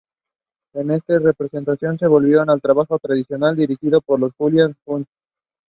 En 0.73 0.89
esta 0.89 1.19
representación 1.19 1.95
volvieron 2.09 2.49
al 2.49 2.59
trabajo 2.59 2.97
tradicional, 2.97 3.55
dirigidos 3.55 4.01
por 4.03 4.33
Julian 4.33 4.71
y 4.71 4.75
Judith. 4.83 5.07